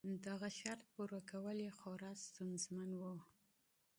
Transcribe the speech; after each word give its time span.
دغه 0.27 0.49
شرط 0.59 0.81
پوره 0.93 1.19
کول 1.29 1.57
یې 1.65 1.71
خورا 1.79 2.11
ستونزمن 2.25 2.91
و. 2.95 3.03